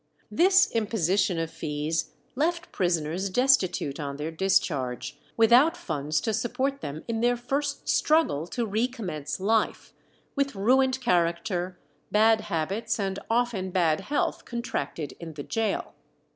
This 0.31 0.71
imposition 0.71 1.37
of 1.37 1.51
fees 1.51 2.13
left 2.33 2.71
prisoners 2.71 3.29
destitute 3.29 3.99
on 3.99 4.17
their 4.17 4.31
discharge, 4.31 5.19
without 5.37 5.77
funds 5.77 6.19
to 6.21 6.33
support 6.33 6.81
them 6.81 7.03
in 7.07 7.21
their 7.21 7.37
first 7.37 7.87
struggle 7.87 8.47
to 8.47 8.65
recommence 8.65 9.39
life, 9.39 9.93
with 10.35 10.55
ruined 10.55 10.99
character, 11.01 11.77
bad 12.11 12.41
habits, 12.41 12.99
and 12.99 13.19
often 13.29 13.69
bad 13.69 13.99
health 13.99 14.43
contracted 14.43 15.11
in 15.19 15.35
the 15.35 15.43
gaol. 15.43 15.93